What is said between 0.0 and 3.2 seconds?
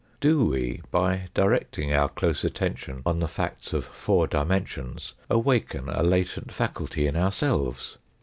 Do we by directing our close attention on